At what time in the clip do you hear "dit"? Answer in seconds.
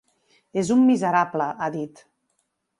1.79-2.05